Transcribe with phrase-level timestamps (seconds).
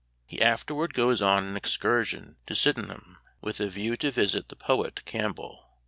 [0.25, 4.55] He afterward goes on an excursion to Syden ham, with a view to visit the
[4.55, 5.69] poet Campbell.